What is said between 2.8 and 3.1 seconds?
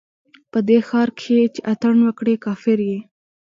يې